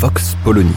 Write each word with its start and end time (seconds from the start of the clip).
Vox 0.00 0.36
Polony. 0.44 0.70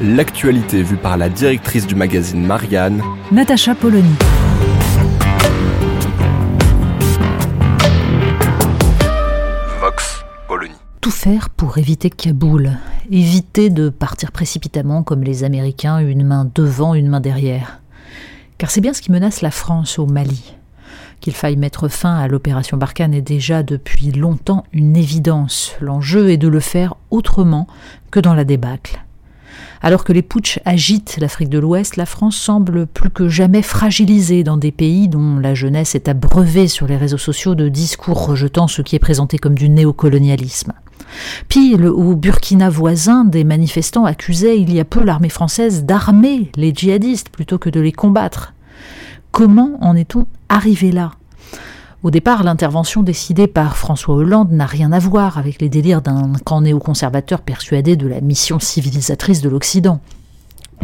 L'actualité 0.00 0.82
vue 0.82 0.96
par 0.96 1.16
la 1.16 1.28
directrice 1.28 1.86
du 1.86 1.94
magazine 1.94 2.44
Marianne, 2.44 3.00
Natacha 3.30 3.76
Polony. 3.76 4.10
Vox 9.80 10.24
Polony. 10.48 10.74
Tout 11.00 11.12
faire 11.12 11.48
pour 11.48 11.78
éviter 11.78 12.10
Kaboul, 12.10 12.72
éviter 13.08 13.70
de 13.70 13.88
partir 13.88 14.32
précipitamment 14.32 15.04
comme 15.04 15.22
les 15.22 15.44
Américains, 15.44 16.00
une 16.00 16.26
main 16.26 16.50
devant, 16.52 16.94
une 16.94 17.06
main 17.06 17.20
derrière. 17.20 17.78
Car 18.58 18.72
c'est 18.72 18.80
bien 18.80 18.94
ce 18.94 19.00
qui 19.00 19.12
menace 19.12 19.42
la 19.42 19.52
France 19.52 20.00
au 20.00 20.06
Mali. 20.06 20.56
Qu'il 21.24 21.32
faille 21.32 21.56
mettre 21.56 21.88
fin 21.88 22.18
à 22.18 22.28
l'opération 22.28 22.76
Barkhane 22.76 23.14
est 23.14 23.22
déjà 23.22 23.62
depuis 23.62 24.10
longtemps 24.10 24.64
une 24.74 24.94
évidence. 24.94 25.72
L'enjeu 25.80 26.28
est 26.28 26.36
de 26.36 26.48
le 26.48 26.60
faire 26.60 26.96
autrement 27.10 27.66
que 28.10 28.20
dans 28.20 28.34
la 28.34 28.44
débâcle. 28.44 29.02
Alors 29.80 30.04
que 30.04 30.12
les 30.12 30.20
putschs 30.20 30.60
agitent 30.66 31.16
l'Afrique 31.18 31.48
de 31.48 31.58
l'Ouest, 31.58 31.96
la 31.96 32.04
France 32.04 32.36
semble 32.36 32.86
plus 32.86 33.08
que 33.08 33.30
jamais 33.30 33.62
fragilisée 33.62 34.44
dans 34.44 34.58
des 34.58 34.70
pays 34.70 35.08
dont 35.08 35.38
la 35.38 35.54
jeunesse 35.54 35.94
est 35.94 36.08
abreuvée 36.08 36.68
sur 36.68 36.86
les 36.86 36.98
réseaux 36.98 37.16
sociaux 37.16 37.54
de 37.54 37.70
discours 37.70 38.26
rejetant 38.26 38.68
ce 38.68 38.82
qui 38.82 38.94
est 38.94 38.98
présenté 38.98 39.38
comme 39.38 39.54
du 39.54 39.70
néocolonialisme. 39.70 40.74
Pile 41.48 41.86
au 41.86 42.16
Burkina 42.16 42.68
voisin, 42.68 43.24
des 43.24 43.44
manifestants 43.44 44.04
accusaient 44.04 44.60
il 44.60 44.74
y 44.74 44.78
a 44.78 44.84
peu 44.84 45.02
l'armée 45.02 45.30
française 45.30 45.84
d'armer 45.84 46.52
les 46.56 46.74
djihadistes 46.74 47.30
plutôt 47.30 47.56
que 47.56 47.70
de 47.70 47.80
les 47.80 47.92
combattre. 47.92 48.52
Comment 49.32 49.78
en 49.80 49.96
est-on 49.96 50.26
arrivé 50.48 50.92
là 50.92 51.12
au 52.04 52.10
départ, 52.10 52.44
l'intervention 52.44 53.02
décidée 53.02 53.46
par 53.46 53.78
François 53.78 54.16
Hollande 54.16 54.52
n'a 54.52 54.66
rien 54.66 54.92
à 54.92 54.98
voir 54.98 55.38
avec 55.38 55.58
les 55.62 55.70
délires 55.70 56.02
d'un 56.02 56.34
camp 56.44 56.60
néoconservateur 56.60 57.40
persuadé 57.40 57.96
de 57.96 58.06
la 58.06 58.20
mission 58.20 58.60
civilisatrice 58.60 59.40
de 59.40 59.48
l'Occident. 59.48 60.00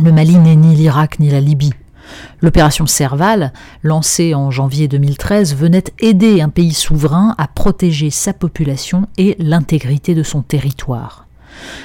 Le 0.02 0.12
Mali 0.12 0.38
n'est 0.38 0.56
ni 0.56 0.74
l'Irak 0.74 1.18
ni 1.18 1.28
la 1.28 1.42
Libye. 1.42 1.74
L'opération 2.40 2.86
Serval, 2.86 3.52
lancée 3.82 4.34
en 4.34 4.50
janvier 4.50 4.88
2013, 4.88 5.54
venait 5.54 5.84
aider 5.98 6.40
un 6.40 6.48
pays 6.48 6.72
souverain 6.72 7.34
à 7.36 7.48
protéger 7.48 8.08
sa 8.08 8.32
population 8.32 9.06
et 9.18 9.36
l'intégrité 9.38 10.14
de 10.14 10.22
son 10.22 10.40
territoire. 10.40 11.26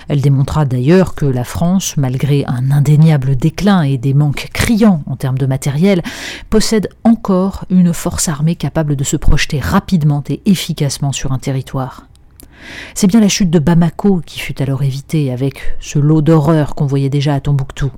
Elle 0.07 0.21
démontra 0.21 0.65
d'ailleurs 0.65 1.15
que 1.15 1.25
la 1.25 1.43
France, 1.43 1.97
malgré 1.97 2.45
un 2.45 2.71
indéniable 2.71 3.35
déclin 3.35 3.81
et 3.83 3.97
des 3.97 4.13
manques 4.13 4.49
criants 4.53 5.01
en 5.05 5.15
termes 5.15 5.37
de 5.37 5.45
matériel, 5.45 6.01
possède 6.49 6.89
encore 7.03 7.65
une 7.69 7.93
force 7.93 8.29
armée 8.29 8.55
capable 8.55 8.95
de 8.95 9.03
se 9.03 9.17
projeter 9.17 9.59
rapidement 9.59 10.23
et 10.29 10.41
efficacement 10.45 11.11
sur 11.11 11.31
un 11.31 11.39
territoire. 11.39 12.07
C'est 12.93 13.07
bien 13.07 13.19
la 13.19 13.27
chute 13.27 13.49
de 13.51 13.59
Bamako 13.59 14.21
qui 14.25 14.39
fut 14.39 14.61
alors 14.61 14.83
évitée 14.83 15.31
avec 15.31 15.75
ce 15.79 15.99
lot 15.99 16.21
d'horreur 16.21 16.75
qu'on 16.75 16.85
voyait 16.85 17.09
déjà 17.09 17.35
à 17.35 17.39
Tombouctou. 17.39 17.91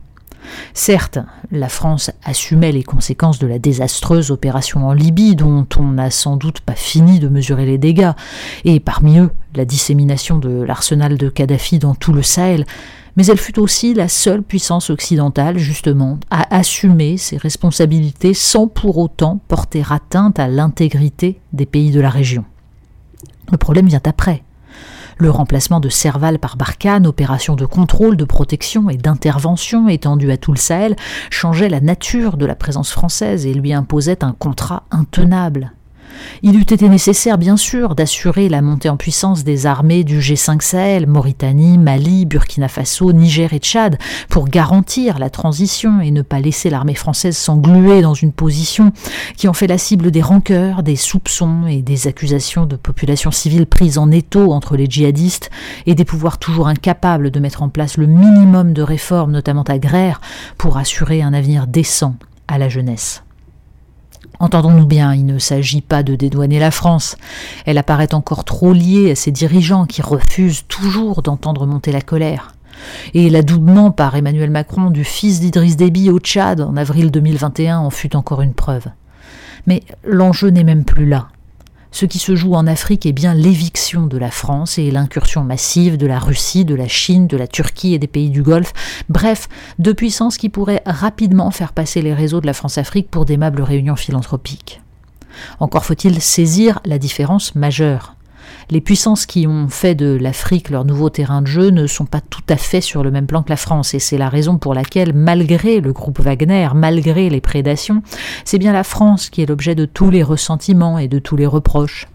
Certes, 0.73 1.19
la 1.51 1.69
France 1.69 2.11
assumait 2.23 2.71
les 2.71 2.83
conséquences 2.83 3.39
de 3.39 3.47
la 3.47 3.59
désastreuse 3.59 4.31
opération 4.31 4.87
en 4.87 4.93
Libye, 4.93 5.35
dont 5.35 5.67
on 5.77 5.83
n'a 5.91 6.11
sans 6.11 6.37
doute 6.37 6.61
pas 6.61 6.75
fini 6.75 7.19
de 7.19 7.27
mesurer 7.27 7.65
les 7.65 7.77
dégâts, 7.77 8.11
et 8.65 8.79
parmi 8.79 9.19
eux 9.19 9.31
la 9.55 9.65
dissémination 9.65 10.37
de 10.37 10.61
l'arsenal 10.61 11.17
de 11.17 11.29
Kadhafi 11.29 11.79
dans 11.79 11.95
tout 11.95 12.13
le 12.13 12.21
Sahel, 12.21 12.65
mais 13.15 13.25
elle 13.25 13.39
fut 13.39 13.59
aussi 13.59 13.95
la 13.95 14.07
seule 14.07 14.43
puissance 14.43 14.91
occidentale, 14.91 15.57
justement, 15.57 16.19
à 16.29 16.55
assumer 16.55 17.17
ses 17.17 17.37
responsabilités 17.37 18.35
sans 18.35 18.67
pour 18.67 18.99
autant 18.99 19.41
porter 19.47 19.83
atteinte 19.89 20.39
à 20.39 20.47
l'intégrité 20.47 21.39
des 21.51 21.65
pays 21.65 21.89
de 21.89 21.99
la 21.99 22.11
région. 22.11 22.45
Le 23.51 23.57
problème 23.57 23.87
vient 23.87 24.01
après. 24.05 24.43
Le 25.19 25.31
remplacement 25.31 25.79
de 25.79 25.89
Serval 25.89 26.37
par 26.37 26.57
Barkhane, 26.57 27.07
opération 27.07 27.55
de 27.55 27.65
contrôle, 27.65 28.17
de 28.17 28.25
protection 28.25 28.89
et 28.89 28.97
d'intervention 28.97 29.87
étendue 29.89 30.31
à 30.31 30.37
tout 30.37 30.51
le 30.51 30.57
Sahel, 30.57 30.95
changeait 31.31 31.69
la 31.69 31.81
nature 31.81 32.37
de 32.37 32.45
la 32.45 32.55
présence 32.55 32.91
française 32.91 33.45
et 33.45 33.53
lui 33.53 33.73
imposait 33.73 34.23
un 34.23 34.33
contrat 34.33 34.83
intenable. 34.91 35.73
Il 36.43 36.55
eût 36.55 36.61
été 36.61 36.89
nécessaire, 36.89 37.37
bien 37.37 37.57
sûr, 37.57 37.95
d'assurer 37.95 38.49
la 38.49 38.61
montée 38.61 38.89
en 38.89 38.97
puissance 38.97 39.43
des 39.43 39.65
armées 39.65 40.03
du 40.03 40.19
G5 40.19 40.61
Sahel, 40.61 41.07
Mauritanie, 41.07 41.77
Mali, 41.77 42.25
Burkina 42.25 42.67
Faso, 42.67 43.11
Niger 43.11 43.53
et 43.53 43.59
Tchad, 43.59 43.97
pour 44.29 44.47
garantir 44.47 45.19
la 45.19 45.29
transition 45.29 46.01
et 46.01 46.11
ne 46.11 46.21
pas 46.21 46.39
laisser 46.39 46.69
l'armée 46.69 46.95
française 46.95 47.37
s'engluer 47.37 48.01
dans 48.01 48.13
une 48.13 48.31
position 48.31 48.91
qui 49.35 49.47
en 49.47 49.53
fait 49.53 49.67
la 49.67 49.77
cible 49.77 50.11
des 50.11 50.21
rancœurs, 50.21 50.83
des 50.83 50.95
soupçons 50.95 51.65
et 51.67 51.81
des 51.81 52.07
accusations 52.07 52.65
de 52.65 52.75
populations 52.75 53.31
civiles 53.31 53.65
prises 53.67 53.97
en 53.97 54.11
étau 54.11 54.51
entre 54.51 54.75
les 54.75 54.85
djihadistes 54.85 55.49
et 55.85 55.95
des 55.95 56.05
pouvoirs 56.05 56.37
toujours 56.37 56.67
incapables 56.67 57.31
de 57.31 57.39
mettre 57.39 57.63
en 57.63 57.69
place 57.69 57.97
le 57.97 58.07
minimum 58.07 58.73
de 58.73 58.81
réformes, 58.81 59.31
notamment 59.31 59.63
agraires, 59.63 60.21
pour 60.57 60.77
assurer 60.77 61.21
un 61.21 61.33
avenir 61.33 61.67
décent 61.67 62.15
à 62.47 62.57
la 62.57 62.69
jeunesse. 62.69 63.23
Entendons-nous 64.39 64.85
bien, 64.85 65.13
il 65.13 65.25
ne 65.25 65.39
s'agit 65.39 65.81
pas 65.81 66.03
de 66.03 66.15
dédouaner 66.15 66.59
la 66.59 66.71
France. 66.71 67.17
Elle 67.65 67.77
apparaît 67.77 68.13
encore 68.13 68.43
trop 68.43 68.73
liée 68.73 69.11
à 69.11 69.15
ses 69.15 69.31
dirigeants 69.31 69.85
qui 69.85 70.01
refusent 70.01 70.65
toujours 70.67 71.21
d'entendre 71.21 71.65
monter 71.65 71.91
la 71.91 72.01
colère. 72.01 72.53
Et 73.13 73.29
l'adoubement 73.29 73.91
par 73.91 74.15
Emmanuel 74.15 74.51
Macron 74.51 74.91
du 74.91 75.03
fils 75.03 75.39
d'Idriss 75.39 75.77
Déby 75.77 76.11
au 76.11 76.19
Tchad 76.19 76.61
en 76.61 76.77
avril 76.77 77.09
2021 77.09 77.79
en 77.79 77.89
fut 77.89 78.15
encore 78.15 78.41
une 78.41 78.53
preuve. 78.53 78.85
Mais 79.65 79.83
l'enjeu 80.05 80.49
n'est 80.49 80.63
même 80.63 80.85
plus 80.85 81.07
là. 81.07 81.29
Ce 81.97 82.05
qui 82.05 82.19
se 82.19 82.35
joue 82.35 82.53
en 82.53 82.67
Afrique 82.67 83.07
est 83.07 83.11
bien 83.11 83.33
l'éviction 83.33 84.05
de 84.05 84.19
la 84.19 84.29
France 84.29 84.77
et 84.77 84.91
l'incursion 84.91 85.43
massive 85.43 85.97
de 85.97 86.05
la 86.05 86.19
Russie, 86.19 86.63
de 86.63 86.75
la 86.75 86.87
Chine, 86.87 87.25
de 87.25 87.35
la 87.35 87.47
Turquie 87.47 87.95
et 87.95 87.97
des 87.97 88.05
pays 88.05 88.29
du 88.29 88.43
Golfe, 88.43 88.71
bref, 89.09 89.49
de 89.79 89.91
puissances 89.93 90.37
qui 90.37 90.49
pourraient 90.49 90.83
rapidement 90.85 91.49
faire 91.49 91.73
passer 91.73 92.03
les 92.03 92.13
réseaux 92.13 92.39
de 92.39 92.45
la 92.45 92.53
France-Afrique 92.53 93.09
pour 93.09 93.25
d'aimables 93.25 93.63
réunions 93.63 93.95
philanthropiques. 93.95 94.79
Encore 95.59 95.85
faut-il 95.85 96.21
saisir 96.21 96.79
la 96.85 96.99
différence 96.99 97.55
majeure 97.55 98.16
les 98.69 98.81
puissances 98.81 99.25
qui 99.25 99.47
ont 99.47 99.67
fait 99.69 99.95
de 99.95 100.17
l'Afrique 100.19 100.69
leur 100.69 100.85
nouveau 100.85 101.09
terrain 101.09 101.41
de 101.41 101.47
jeu 101.47 101.69
ne 101.69 101.87
sont 101.87 102.05
pas 102.05 102.21
tout 102.21 102.41
à 102.49 102.57
fait 102.57 102.81
sur 102.81 103.03
le 103.03 103.11
même 103.11 103.27
plan 103.27 103.43
que 103.43 103.49
la 103.49 103.57
France, 103.57 103.93
et 103.93 103.99
c'est 103.99 104.17
la 104.17 104.29
raison 104.29 104.57
pour 104.57 104.73
laquelle, 104.73 105.13
malgré 105.13 105.79
le 105.79 105.93
groupe 105.93 106.19
Wagner, 106.19 106.69
malgré 106.75 107.29
les 107.29 107.41
prédations, 107.41 108.01
c'est 108.45 108.59
bien 108.59 108.73
la 108.73 108.83
France 108.83 109.29
qui 109.29 109.41
est 109.41 109.45
l'objet 109.45 109.75
de 109.75 109.85
tous 109.85 110.09
les 110.09 110.23
ressentiments 110.23 110.97
et 110.97 111.07
de 111.07 111.19
tous 111.19 111.35
les 111.35 111.45
reproches. 111.45 112.07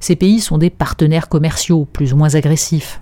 Ces 0.00 0.16
pays 0.16 0.40
sont 0.40 0.58
des 0.58 0.70
partenaires 0.70 1.28
commerciaux, 1.28 1.86
plus 1.92 2.12
ou 2.12 2.16
moins 2.16 2.34
agressifs. 2.34 3.00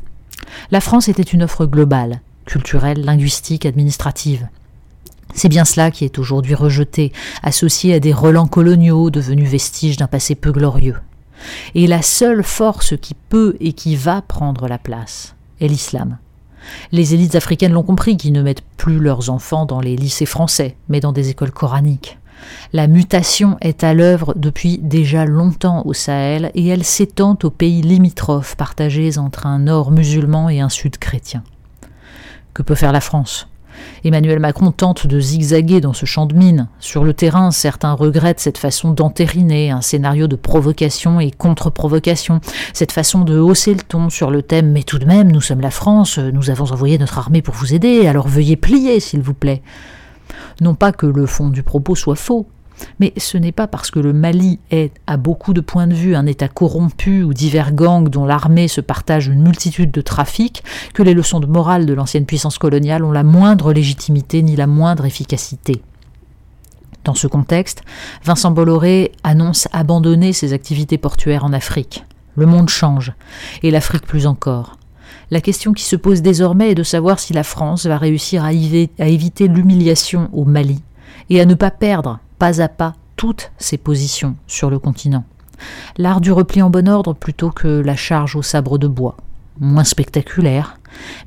La 0.71 0.81
France 0.81 1.09
était 1.09 1.23
une 1.23 1.43
offre 1.43 1.67
globale, 1.67 2.21
culturelle, 2.47 3.05
linguistique, 3.05 3.67
administrative. 3.67 4.49
C'est 5.35 5.49
bien 5.49 5.65
cela 5.65 5.91
qui 5.91 6.05
est 6.05 6.19
aujourd'hui 6.19 6.55
rejeté, 6.55 7.13
associé 7.43 7.95
à 7.95 8.01
des 8.01 8.13
relents 8.13 8.47
coloniaux 8.47 9.11
devenus 9.11 9.49
vestiges 9.49 9.97
d'un 9.97 10.07
passé 10.07 10.35
peu 10.35 10.53
glorieux. 10.53 10.97
Et 11.75 11.87
la 11.87 12.03
seule 12.03 12.43
force 12.43 12.97
qui 12.97 13.15
peut 13.15 13.57
et 13.61 13.73
qui 13.73 13.97
va 13.97 14.23
prendre 14.23 14.69
la 14.69 14.79
place 14.79 15.35
est 15.61 15.69
l'islam. 15.69 16.19
Les 16.93 17.15
élites 17.15 17.35
africaines 17.35 17.73
l'ont 17.73 17.83
compris 17.83 18.17
qui 18.17 18.31
ne 18.31 18.43
mettent 18.43 18.65
plus 18.77 18.99
leurs 18.99 19.31
enfants 19.31 19.67
dans 19.67 19.81
les 19.81 19.97
lycées 19.97 20.27
français, 20.27 20.77
mais 20.89 21.01
dans 21.01 21.13
des 21.13 21.29
écoles 21.29 21.51
coraniques. 21.51 22.19
La 22.73 22.87
mutation 22.87 23.57
est 23.61 23.85
à 23.85 23.95
l'œuvre 23.95 24.35
depuis 24.37 24.79
déjà 24.79 25.25
longtemps 25.25 25.83
au 25.87 25.93
Sahel 25.93 26.51
et 26.55 26.67
elle 26.67 26.85
s'étend 26.85 27.39
aux 27.43 27.51
pays 27.51 27.83
limitrophes 27.83 28.57
partagés 28.57 29.19
entre 29.19 29.47
un 29.47 29.61
nord 29.61 29.91
musulman 29.91 30.49
et 30.49 30.61
un 30.61 30.69
sud 30.69 30.99
chrétien. 30.99 31.43
Que 32.53 32.63
peut 32.63 32.75
faire 32.75 32.93
la 32.93 33.01
France? 33.01 33.49
Emmanuel 34.05 34.39
Macron 34.39 34.71
tente 34.71 35.07
de 35.07 35.21
zigzaguer 35.21 35.81
dans 35.81 35.93
ce 35.93 36.07
champ 36.07 36.27
de 36.27 36.35
mine. 36.35 36.69
Sur 36.79 37.05
le 37.05 37.15
terrain, 37.15 37.51
certains 37.51 37.93
regrettent 37.93 38.41
cette 38.41 38.59
façon 38.59 38.93
d'entériner 38.93 39.71
un 39.71 39.81
scénario 39.81 40.27
de 40.27 40.37
provocation 40.37 41.21
et 41.21 41.31
contre-provocation, 41.31 42.41
cette 42.73 42.93
façon 42.93 43.23
de 43.23 43.39
hausser 43.39 43.75
le 43.75 43.83
ton 43.83 44.11
sur 44.11 44.31
le 44.31 44.43
thème 44.43 44.73
Mais 44.73 44.83
tout 44.83 44.99
de 44.99 45.07
même, 45.07 45.33
nous 45.33 45.41
sommes 45.41 45.61
la 45.61 45.71
France, 45.71 46.19
nous 46.19 46.51
avons 46.51 46.73
envoyé 46.73 46.99
notre 46.99 47.19
armée 47.19 47.43
pour 47.43 47.55
vous 47.55 47.75
aider, 47.75 48.07
alors 48.07 48.29
veuillez 48.29 48.57
plier, 48.57 49.01
s'il 49.01 49.23
vous 49.23 49.35
plaît. 49.35 49.63
Non 50.61 50.75
pas 50.75 50.93
que 50.93 51.07
le 51.07 51.27
fond 51.27 51.49
du 51.49 51.63
propos 51.63 51.95
soit 51.95 52.17
faux, 52.17 52.47
Mais 53.01 53.13
ce 53.17 53.39
n'est 53.39 53.53
pas 53.53 53.67
parce 53.67 53.91
que 53.91 54.01
le 54.01 54.13
Mali 54.13 54.59
est, 54.71 54.93
à 55.07 55.17
beaucoup 55.17 55.55
de 55.55 55.61
points 55.61 55.87
de 55.87 55.95
vue, 55.95 56.17
un 56.17 56.27
État 56.27 56.49
corrompu 56.49 57.23
ou 57.23 57.33
divers 57.33 57.73
gangs 57.73 58.09
dont 58.09 58.25
l'armée 58.25 58.69
se 58.69 58.81
partage 58.81 59.29
une 59.29 59.43
multitude 59.43 59.91
de 59.91 60.01
trafics 60.01 60.63
que 60.93 61.03
les 61.03 61.15
leçons 61.15 61.41
de 61.41 61.47
morale 61.47 61.87
de 61.87 61.95
l'ancienne 61.95 62.27
puissance 62.27 62.59
coloniale 62.59 63.05
ont 63.05 63.13
la 63.13 63.23
moindre 63.23 63.73
légitimité 63.73 64.43
ni 64.43 64.57
la 64.57 64.67
moindre 64.67 65.05
efficacité. 65.05 65.83
Dans 67.05 67.15
ce 67.15 67.27
contexte, 67.27 67.83
Vincent 68.25 68.51
Bolloré 68.51 69.13
annonce 69.23 69.69
abandonner 69.73 70.33
ses 70.33 70.55
activités 70.55 70.97
portuaires 70.97 71.45
en 71.45 71.53
Afrique. 71.53 72.05
Le 72.35 72.47
monde 72.47 72.71
change, 72.71 73.13
et 73.63 73.71
l'Afrique 73.71 74.07
plus 74.07 74.27
encore. 74.27 74.79
La 75.31 75.41
question 75.41 75.73
qui 75.73 75.85
se 75.85 75.97
pose 75.97 76.23
désormais 76.23 76.71
est 76.71 76.75
de 76.75 76.83
savoir 76.83 77.19
si 77.19 77.33
la 77.33 77.45
France 77.45 77.87
va 77.87 77.99
réussir 77.99 78.45
à, 78.45 78.53
éviter 78.53 79.49
l'humiliation 79.49 80.29
au 80.33 80.45
Mali 80.45 80.83
et 81.31 81.41
à 81.41 81.47
ne 81.47 81.55
pas 81.55 81.71
perdre, 81.71 82.19
pas 82.39 82.61
à 82.61 82.69
pas, 82.69 82.95
toutes 83.17 83.53
ses 83.59 83.79
positions 83.79 84.37
sur 84.47 84.71
le 84.71 84.79
continent. 84.79 85.25
L'art 85.97 86.21
du 86.21 86.33
repli 86.33 86.63
en 86.63 86.71
bon 86.71 86.89
ordre 86.89 87.15
plutôt 87.15 87.51
que 87.51 87.69
la 87.69 87.97
charge 87.97 88.37
au 88.37 88.43
sabre 88.43 88.79
de 88.79 88.89
bois. 88.89 89.17
Moins 89.61 89.85
spectaculaire, 89.85 90.79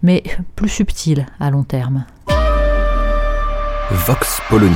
mais 0.04 0.24
plus 0.56 0.69
subtil 0.69 1.25
à 1.39 1.50
long 1.50 1.63
terme. 1.63 2.06
Vox 3.89 4.42
Polony. 4.50 4.75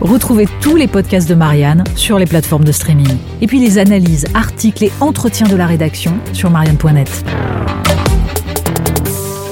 Retrouvez 0.00 0.46
tous 0.60 0.76
les 0.76 0.88
podcasts 0.88 1.28
de 1.28 1.34
Marianne 1.34 1.84
sur 1.94 2.18
les 2.18 2.26
plateformes 2.26 2.64
de 2.64 2.72
streaming. 2.72 3.16
Et 3.40 3.46
puis 3.46 3.60
les 3.60 3.78
analyses, 3.78 4.26
articles 4.34 4.84
et 4.84 4.92
entretiens 5.00 5.48
de 5.48 5.56
la 5.56 5.66
rédaction 5.66 6.18
sur 6.34 6.50
marianne.net. 6.50 7.24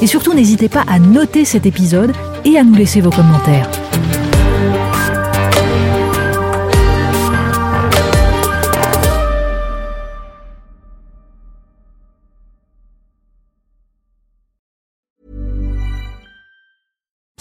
Et 0.03 0.07
surtout, 0.07 0.35
n'hésitez 0.35 0.69
pas 0.69 0.85
à 0.87 0.99
noter 0.99 1.47
cet 1.47 1.65
épisode 1.65 2.13
et 2.45 2.59
à 2.59 2.65
nous 2.65 2.75
laisser 2.75 3.01
vos 3.01 3.11
commentaires. 3.11 3.71